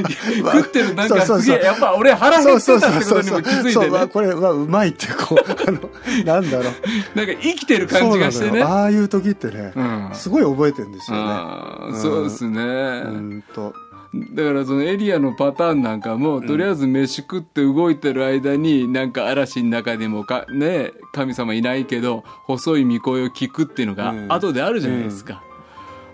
[0.53, 0.95] 食ってる。
[0.95, 1.43] なんかそうそうそう。
[1.43, 5.91] すげえやっぱ俺腹減ってたってことにも気づいそうてねわこれはうまいってこう あの
[6.25, 7.19] なんだろう。
[7.19, 8.51] なんか生きてる感じがしてね。
[8.51, 8.77] そうなのよ。
[8.77, 10.11] ああいう時ってね、うん。
[10.13, 12.01] すごい覚えてるんですよね。
[12.01, 13.75] そうですね、うんと
[14.13, 24.33] だからそのエリアのパターンなんかも、とりあえず飯食って動いてる間になんか嵐の中でもかね神様いないけど細い御声を聞くっていうのがうん。
[24.33, 25.45] 後であるじゃないですか、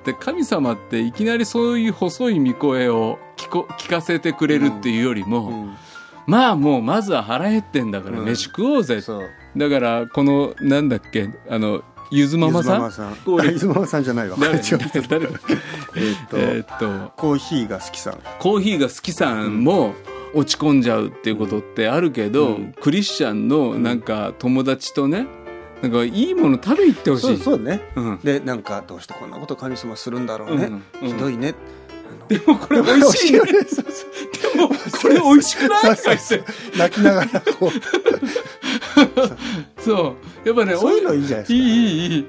[0.04, 5.76] で神様っていきなりそういう細い御声を聞こ聞かせてくれるっていうよりも、うん。
[6.26, 8.24] まあもうまずは腹減ってんだからうん。
[8.26, 9.00] 飯食おうぜ、
[9.56, 12.92] だからこのなんだっけあのゆずママさん？
[13.44, 14.04] ゆずママさん。
[14.04, 14.36] じゃないわ。
[14.40, 14.58] 誰？
[14.58, 15.28] 誰？
[15.94, 18.18] えーっと、コーヒーが好きさん。
[18.38, 19.94] コーヒーが好きさんも
[20.34, 22.74] 落ち込んじゃうっていうことってあるけど、うん。
[22.80, 25.26] クリスチャンのなんか友達とね
[25.82, 27.38] なんかいいもの食べ行ってほしい。
[27.38, 27.80] そうね。
[27.96, 28.20] うん。
[28.22, 30.82] でなんかどうしてこんなこと神様するんだろうね、うん。
[31.02, 31.54] うんひどいね。
[32.28, 33.40] でもこれ美味しいね。
[33.42, 33.46] で
[34.60, 34.74] もこ
[35.08, 35.96] れ美味しくない？
[35.96, 36.42] とか言って。
[36.76, 37.70] 泣きながらこ
[39.78, 40.16] そう。
[40.46, 41.64] やっぱね、うそういうのいいじゃないですかいいい
[42.06, 42.26] いいい。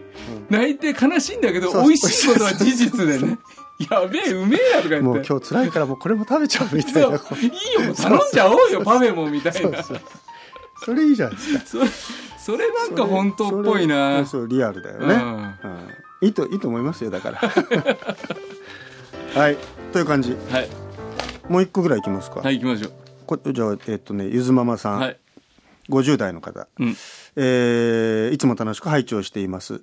[0.49, 3.37] 泣いて悲しいんだけど、美味しいことは事実でね。
[3.91, 5.29] やべえ、うめえやとかもう言って。
[5.29, 6.99] 今日辛いからもうこれも食べちゃうみたいな。
[6.99, 7.17] いいよ、も
[7.91, 9.85] う頼んじゃおうよ、パフェもみたいな。
[10.83, 11.85] それいいじゃないですかそれ、
[12.39, 14.25] それなんか本当っぽいな。
[14.25, 15.53] そうリアルだよね、うんうん
[16.19, 17.37] いいといいと思いますよだから
[19.39, 19.57] はい
[19.93, 20.69] という感じはい。
[21.47, 22.91] もう一個ぐらいいきますか、はい、行きましょう。
[23.27, 25.19] こじゃあえっとねゆずママさん、はい。
[25.89, 26.97] 50代の方、うん。
[27.37, 29.81] えーいつも楽しく拝聴しています、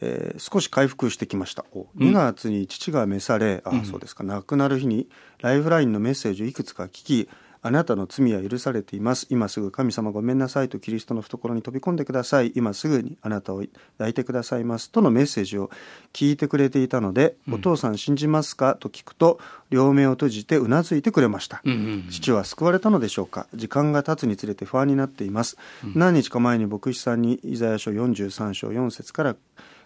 [0.00, 1.64] えー少し回復してきました。
[1.72, 4.22] お2月に父が召され、あそうですか。
[4.22, 5.08] 亡くなる日に
[5.40, 7.28] ライフラインのメッセージをいくつか聞き
[7.66, 9.26] あなたの罪は許されています。
[9.30, 12.52] 今すぐ神様ごめんなさいとキリストの懐に飛び込んでください。
[12.54, 13.64] 今すぐにあなたを
[13.96, 14.90] 抱いてくださいます。
[14.90, 15.70] とのメッセージを
[16.12, 18.74] 聞いてくれていたので、お父さん信じますか？
[18.74, 22.08] と聞くと両目を閉じてうなずいてくれました、うんうん。
[22.10, 23.46] 父は救われたのでしょうか？
[23.54, 25.56] 時間が経つにつれて不安になっています、
[25.94, 29.36] 何日か前に牧師さんにイザヤ書43章4節から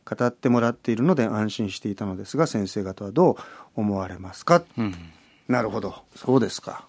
[0.04, 3.36] 語ってもらっているので安心していたのですが先生方はどう
[3.76, 4.94] 思われますか、うん。
[5.46, 5.94] なるほど。
[6.16, 6.84] そうですか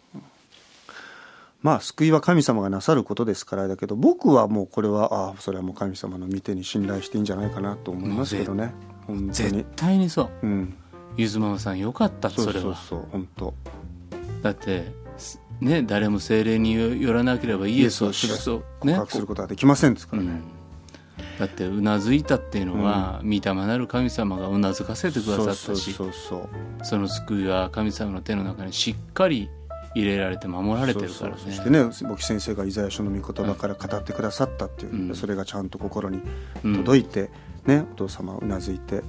[1.62, 8.74] まあ救いは神様がなさることですからだけど僕はもうこれはああそれはもう神様の見てに信頼していいんじゃないかなと思いますけどね
[9.32, 10.30] 絶に対にそう。
[10.44, 10.76] うん
[11.20, 12.64] ゆずママさんよかった、それは。
[12.64, 13.54] そうそう本当
[14.42, 18.64] だって、すね、誰も精霊によらなければイエスを知ると、ね。
[18.80, 21.40] 告白することはできませんですからね、うん。
[21.40, 29.50] だって、うなずいたっていうのは、御霊なる神様がうなずかせてくださったし、その救いは神様の手の中にしっかり
[29.96, 31.38] 入れられて守られてるからね。
[31.38, 35.16] そしてね簿記先生がイザヤ書の御言葉から語ってくださったっていう、うん。
[35.16, 36.22] それがちゃんと心に
[36.62, 37.30] 届いて、
[37.66, 39.02] ねお父様はうなずいて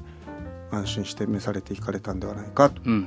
[0.71, 3.07] 安心して召されていかれたんではないかとうん。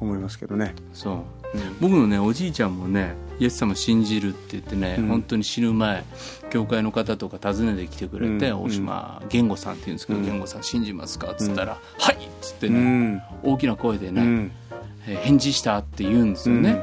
[0.00, 1.14] 思いますけどね、そう。
[1.16, 1.76] うん。
[1.80, 5.06] 僕のねおじいちゃんもねイエス様信じるって言ってね、うん。
[5.08, 6.04] 本当に死ぬ前
[6.50, 8.62] 教会の方とか訪ねてきてくれて、うん。
[8.64, 10.24] 大島源吾さんって言うんですけど、うん。
[10.24, 11.30] 源吾さん信じますか？
[11.30, 12.80] っつったら「はい!」っつってうね、
[13.14, 13.22] ん。
[13.42, 14.50] 大きな声でね、
[15.04, 16.82] 返事したって言うんですよね、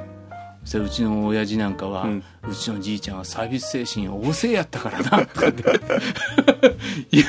[0.64, 5.64] そしてうちの親父なんかは、ううんちのじいちゃんはサービス精神旺盛やったからなとかって
[7.12, 7.26] いや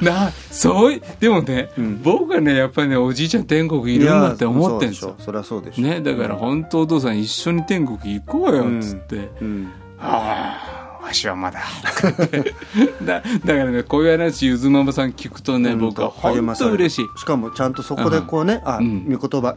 [0.00, 2.02] なそういでもね、うん。
[2.02, 5.08] 僕はねやっぱりねおじいちゃん天国いるんだって思ってんですよ。
[5.08, 5.82] そうでしょそりゃそうでしょ。
[5.82, 9.68] ね、だから本当お父さん一緒に天国行こうよっつって、うん。
[9.98, 11.60] ああわしはまだ
[13.04, 17.18] だだからねこういう話ゆずママさん聞くとね、僕は本当嬉しい。
[17.18, 19.06] しかもちゃんとそこでこうね、あうん。
[19.10, 19.56] 御言葉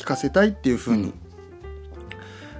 [0.00, 1.14] 聞かせたいっていうふうに、うん。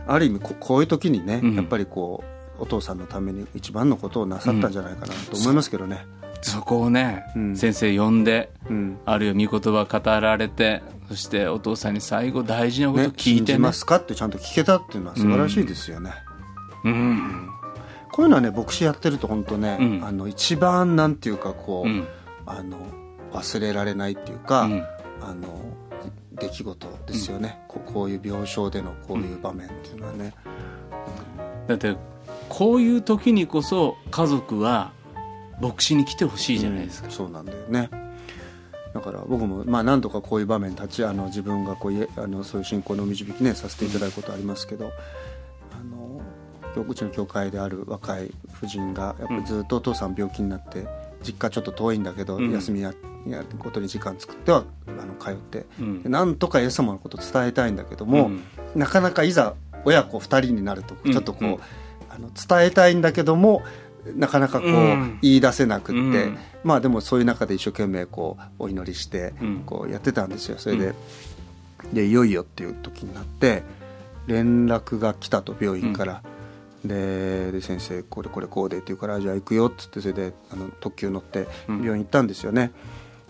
[0.06, 1.54] ある意味ここういう時にね、うん。
[1.54, 2.22] やっぱりこ
[2.58, 6.04] うお父さんのために一番のことをなさったんじゃないかなと思いますけどね。
[6.42, 7.56] そこをね、うん。
[7.56, 8.98] 先生呼んでうん。
[9.06, 16.12] あるいは御言葉語られてそしてお父さんに最後大事なことね、聞いてね信じますかってちゃんと聞けたっていうのは素晴らしいですよね。
[16.84, 17.48] うん。
[18.12, 20.04] こういうのはね牧師やってると本当ね、うん。
[20.04, 22.06] あの一番なんていうかこう、うん。
[22.46, 22.78] あの
[23.32, 24.84] 忘れられないっていうか、うん。
[25.20, 25.48] あの
[26.32, 30.34] 出来事ですよね、こうこういう病床でのこういう場面っていうのはね。
[31.66, 31.96] だって
[32.48, 34.92] こういう時にこそ家族は
[35.60, 37.12] 牧師に来てほしいじゃないですか、うん。
[37.12, 37.90] そうなんだよね。
[38.92, 44.90] だから僕もまあ何度かこういう場面立ちあの自分がこうあのそういう信仰の導きねさせていただくことありますけど、
[45.72, 46.20] あの
[46.88, 50.86] うちの教会である若い婦人がやっぱりずっとお父さん病気になって
[51.22, 52.50] 実家ちょっと遠いんだけど、うん。
[52.52, 52.92] 休みや
[53.26, 56.02] やることに時間作ってはあの通って、うん。
[56.02, 58.42] でなんとかイエス様のことを伝えたいんだけども、うん。
[58.74, 59.54] なかなかいざ
[59.84, 61.12] 親子2人になるとうん。
[61.12, 61.58] ちょっとこう、うん。
[62.10, 63.62] あの伝えたいんだけども
[64.16, 65.18] なかなかこう、うん。
[65.22, 66.38] 言い出せなくって、うん。
[66.64, 69.62] まあでもそういう中で一生懸命こうお祈りしてうん。
[69.66, 70.58] こうやってたんですよ。
[70.58, 70.94] それで,、
[71.92, 73.62] でいよいよっていう時になって
[74.26, 76.22] 連絡が来たと病院から。
[76.84, 81.82] でで先生これこれこうでって言うからじゃあ行くよっつってそれであの特急乗ってうん。
[81.82, 82.72] 病院行ったんですよね、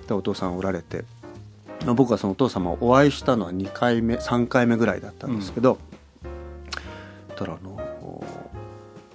[0.07, 1.05] でお父さんおられて。
[1.85, 5.79] まあ僕はそのお父様をお会いしたのは2回目3回目ぐらいだったんですけど、
[7.37, 7.71] たらあの
[8.03, 8.25] お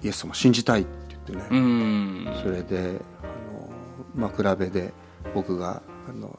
[0.02, 2.36] イエス様信じたいって言ってね、うん。
[2.42, 3.70] それであの
[4.16, 4.92] 枕辺で
[5.32, 6.38] 僕があの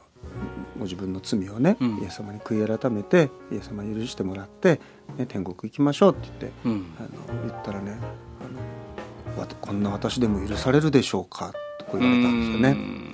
[0.78, 1.98] ご自分の罪をね、うん。
[1.98, 4.80] イエス様に悔い改めてイエス様に許してもらって、
[5.16, 6.86] ね、天国行きましょうって言って、うん。
[6.98, 7.98] あの言ったらね
[8.40, 11.52] あのわこんな私でも許されるでしょうか？
[11.78, 12.70] とこう言われたんですよね。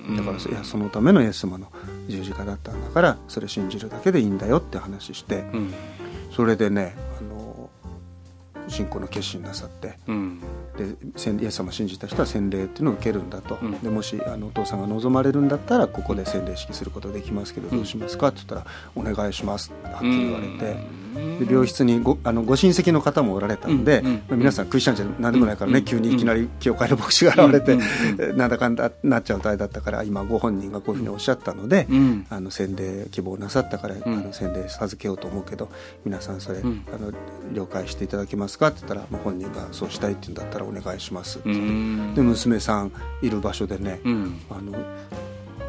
[0.08, 0.16] うん。
[0.16, 1.72] だからそいやそのためのイエス様の
[2.08, 5.74] 十字架だったんだからそれ信じるだけでいいんだよって話してうん。
[6.30, 7.70] それでねあの
[8.68, 10.40] 信仰の決心なさってうん
[10.76, 13.78] で洗イエス様を信じた人は洗礼っていうのを受けるんだと、うん。
[13.80, 21.04] でもしあのお父さんが望まれるんだったらここで洗礼式することできますけどどうしますかって言ったら「お願いします」ってはっきり言われて。
[21.14, 27.76] で病室にごあのご親戚の方もおられたんで、うん皆さんクリスチャンじゃ何でもないからね、うん急にいきなり教会の牧師が現れて、
[28.34, 34.02] なんだかんだなっちゃうとあれだったから今ご本人がこういうふうにおっしゃったので、うんあの洗礼希望なさったから、ん。
[34.04, 35.68] あの洗礼授けようと思うけど
[36.04, 36.84] 皆さんそれ、うん。
[36.92, 37.12] あの
[37.52, 41.50] 了解していただけますかって言ったら、まあ、本人がそうしたいって言うんだったらお願いしますで
[42.22, 44.40] 娘さんいる場所でね、うん。
[44.50, 44.72] あの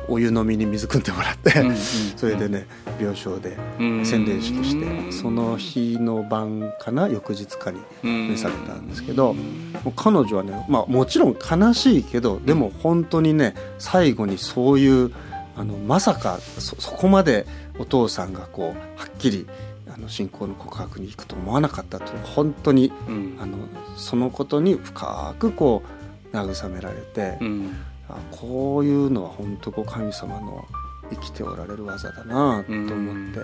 [0.08, 1.52] お湯飲みに水汲んでもらって、
[2.16, 2.68] それでね
[3.00, 4.06] 病床でうん。
[4.06, 8.30] 洗礼式して、うんその日の晩かな翌日かにうん。
[8.30, 9.36] 召されたんですけど、
[9.96, 15.12] 彼女はね、まあ、もちろん悲しいけどでも本当にね最後にそういう
[15.56, 17.46] あのまさかそそこまで
[17.80, 19.48] お父さんがこうはっきり
[19.94, 23.38] あの信仰の告白に行くと思わなかったと本当にうん。
[23.40, 23.58] あの
[23.96, 25.84] そのことに深くこ
[26.32, 27.76] う慰められて、うん。
[28.08, 30.64] あこういうのは本当こう神様の
[31.10, 33.40] 生きておられる技だなと思って、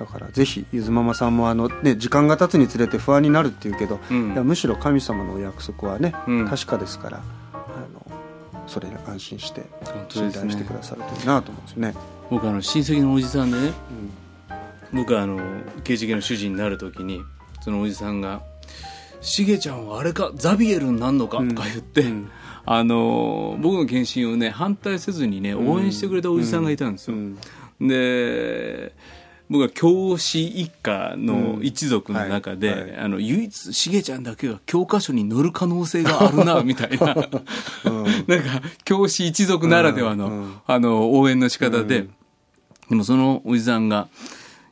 [0.00, 4.32] だからぜひゆずママさんもあの、ね、時間が経つにつれて不安になるっていうけど、うん。
[4.32, 6.48] いやむしろ神様のお約束はね、うん。
[6.48, 7.22] 確かですから
[7.52, 7.58] あ
[7.92, 8.04] の
[8.66, 9.62] それに安心して
[10.08, 11.94] 信頼してくださるといいなと思うんですよね。
[12.30, 13.72] 僕あの親戚のおじさんでね
[14.92, 14.98] うん。
[14.98, 15.38] 僕はあの
[15.84, 17.20] 刑事系の主人になる時に
[17.60, 18.42] そのおじさんが
[19.20, 20.30] 「しげちゃんはあれか？
[20.34, 22.30] ザビエルになんのか?」とか言って、うん。
[22.68, 27.38] あの僕の検診をね反対せずにね応援してくれたおじさんがいたんですよ、うん。
[27.80, 28.92] で
[29.48, 32.74] 僕は教師一家の一族の中で、うん。
[32.74, 32.90] はい。
[32.90, 32.98] はい。
[32.98, 37.14] あの唯一しげちゃんだけが教科書に載る可能性があるなみたいな。
[38.26, 40.32] なんか教師一族ならではの,、うん。
[40.32, 40.54] うん。
[40.66, 42.10] あの応援の仕方で、うん。
[42.90, 44.08] でもそのおじさんが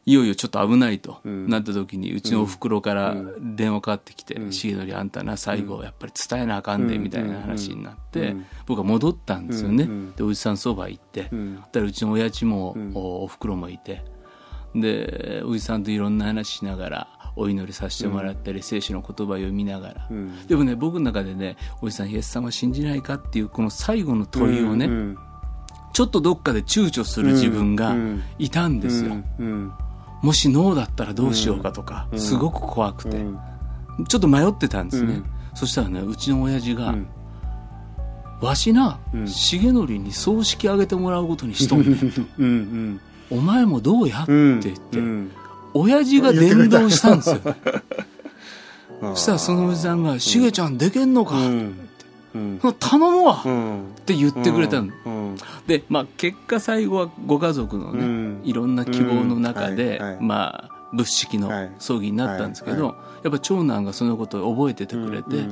[0.07, 1.49] いよいよちょっと危ないとうん。
[1.49, 4.51] なった時に、うちのお袋から電話かかってきて、うん。
[4.51, 7.03] 重則あんたな、最後やっぱり伝えなあかんで、うん。
[7.03, 8.47] みたいな話になって、うん。
[8.67, 9.85] 僕は戻ったんですよね。
[9.85, 10.13] うん。
[10.15, 11.59] で、おじさんそば行って、うん。
[11.73, 12.93] たらうちの親父も、うん。
[12.95, 14.05] おお袋もいて、
[14.75, 20.47] で、おじさんといろんな話しながら、お祈りさせてもらったり、聖書の言葉を読みながら、うん。
[20.47, 25.19] でもね、僕の中でね、おじさん、イエス様信じないかっていう、この最後の問いをね、うん。
[25.93, 28.23] ちょっとどっかで躊躇する自分がうん。
[28.39, 29.17] いたんですよ。
[29.39, 29.73] うん
[30.25, 32.19] もしノーだったらどうしようかとか、うん。
[32.19, 33.39] すごく怖くて、うん。
[34.09, 35.13] ちょっと迷ってたんですね。
[35.13, 35.25] うん。
[35.55, 37.07] そしたらね、うちの親父が、うん。
[38.41, 39.27] わしな、うん。
[39.27, 42.23] 重則に葬式あげてもらうことにしとんねんと。
[42.39, 43.01] うん。
[43.31, 45.31] お前もどうやってうん言って、うん。
[45.75, 47.41] 親父が伝道したんですよ。
[49.15, 51.75] そしたらそのおじさんが、しげちゃんでけんのか、うん。
[52.35, 54.89] うん頼むわ、っうんて言ってくれたの。
[55.05, 55.14] うん
[55.67, 58.41] で、まあ、結果最後はご家族のね、うん。
[58.45, 61.73] いろんな希望の中で、まあ、仏式のはい。
[61.79, 65.45] 葬儀になったんですけど、はやっぱ長男がそのことを覚えててくれて、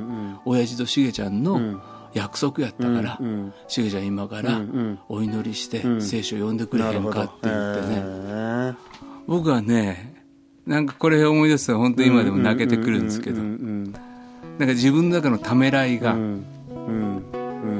[0.45, 1.81] 親父としげちゃんのうん。
[2.13, 4.61] 約束やったから、うんしげちゃん今から
[5.09, 6.01] お祈りしてうん。
[6.01, 8.77] 聖書読んでくれへんかって言ってね、ね
[9.25, 10.23] 僕はね、
[10.65, 13.93] なんかこれ思い出すと本当に今でも泣けてくるんですけど、うん
[14.59, 16.45] なんか自分の中のためらいが、うん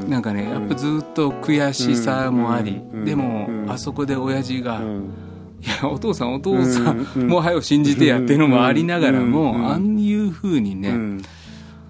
[0.07, 3.05] なんかね、やっぱずっと悔しさもあり、うん。
[3.05, 3.71] でも、うん。
[3.71, 5.13] あそこで親父が、うん。
[5.61, 7.27] いや、お父さん、お父さん、うん。
[7.27, 9.67] もう早く信じてやっていうのもありながらも、うん。
[9.67, 10.89] ああいうふうにね、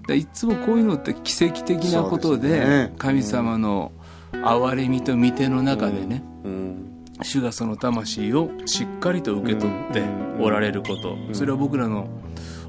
[0.08, 3.92] ういつもこういうのって奇跡的なことで、神様の
[4.32, 6.76] 憐れみと御手の中でね、うん。
[7.22, 10.02] 主がその魂をしっかりと受け取って
[10.40, 12.08] おられること、それは僕らの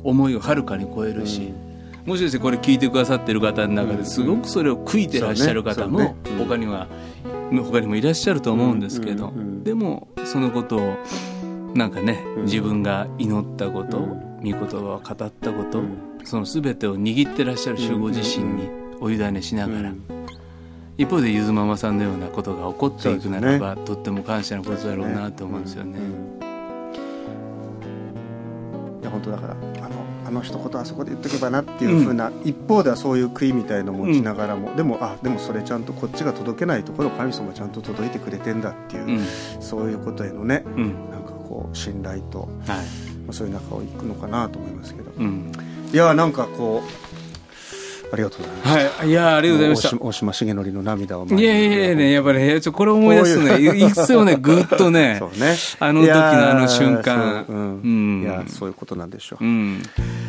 [0.03, 1.51] 思いをはるかに超えるし、
[2.05, 6.87] もしかしてこれ聞いてくださってる方の中ですごくそれを悔いてらっしゃる方も他には
[7.51, 9.33] 他にもいらっしゃると思うんですけど
[9.63, 10.97] でもそのことを
[11.73, 14.35] なんかね自分が祈ったことうん。
[14.43, 15.97] 御言葉を語ったことうん。
[16.23, 18.69] その全てを握ってらっしゃる主ご自身に
[19.01, 19.93] お委ねしながら
[20.97, 25.99] 一方でゆずママさんのようなことが起こっていくならば、とっても感謝のことだろうなと思うんですよね。
[29.01, 29.57] いや本当だからあ
[30.35, 39.25] の一言あそこで言っとけばなっていうふうな、一方ではそういう悔いみたいのを持ちながらも、でもあでもそれちゃんとこっちが届けないところを神様ちゃんと届いてくれてんだっていう、うん。
[39.61, 41.09] そういうことへのねうん。
[41.09, 42.49] なんかこう信頼と、はい。
[42.67, 42.83] ま
[43.29, 45.11] あ、そういう中を行くのかなと思いますけど。
[45.17, 45.51] うん。
[45.91, 47.14] いやなんかこう
[48.11, 48.99] ありがとうございます。
[48.99, 49.97] はい、いやありがとうございました。
[50.05, 51.41] 大島重則の涙をいやい
[51.71, 55.55] やいやね、やっぱりね、ちょこれ思い出すとね、 いくつもね、ぐっとね そ、うね。
[55.79, 59.43] あの時のあの瞬間いやーそううんうんいやそういうことなんでしょう。
[59.43, 59.81] うん。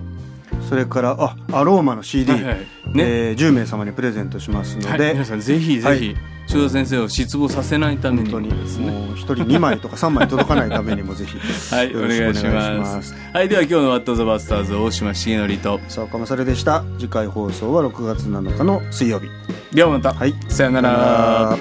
[0.68, 2.56] それからあアローマの CD、はいはい。
[2.56, 2.64] ね。
[2.96, 6.16] えー10名様にプレゼントしますのはい、で、皆さんぜひぜひ、
[6.54, 8.90] 塩田先生を失望させないためにですね。
[8.90, 11.36] もう1人2枚とか3枚届かないためにもぜひ
[11.74, 12.94] はい、およろしく願いしお願いしま。
[12.94, 19.28] ますすはい、では今日のワットザバスターズ大島重則と、さあ岡まされでした次回放送は6月7日の水曜日
[19.74, 21.58] ではまた、はいさよなら。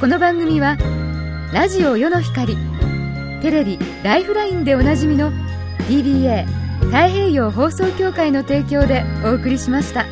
[0.00, 0.76] この番組は
[1.52, 2.56] ラジオ世の光
[3.42, 5.32] テレビ「ライフライン」でおなじみの
[5.88, 6.46] TBA
[6.82, 10.06] 太平洋放送協会の提供でお送りしました。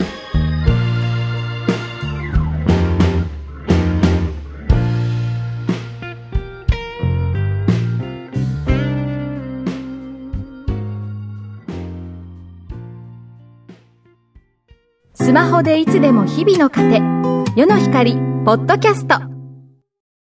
[15.26, 17.00] スマホでいつでも日々の糧
[17.56, 18.14] 世の光
[18.44, 19.35] ポッドキャスト。